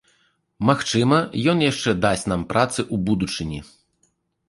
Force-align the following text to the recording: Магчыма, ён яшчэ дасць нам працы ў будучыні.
Магчыма, 0.69 1.19
ён 1.53 1.57
яшчэ 1.71 1.95
дасць 2.07 2.29
нам 2.35 2.49
працы 2.57 2.79
ў 2.93 3.05
будучыні. 3.11 3.59